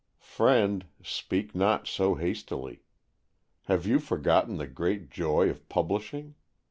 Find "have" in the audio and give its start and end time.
3.65-3.85